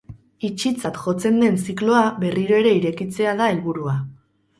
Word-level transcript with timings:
Itxitzat 0.47 0.95
jotzen 1.01 1.37
den 1.43 1.59
zikloa 1.65 1.99
berriro 2.23 2.57
ere 2.61 2.71
ez 2.73 2.79
irekitzea 2.79 3.35
da 3.43 3.51
helburua. 3.53 3.95